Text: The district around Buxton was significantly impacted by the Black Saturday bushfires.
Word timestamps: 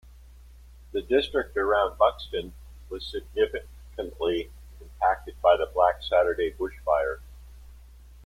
The 0.93 1.03
district 1.03 1.55
around 1.57 1.99
Buxton 1.99 2.53
was 2.89 3.05
significantly 3.05 4.49
impacted 4.81 5.39
by 5.43 5.57
the 5.57 5.67
Black 5.75 6.01
Saturday 6.01 6.51
bushfires. 6.57 7.19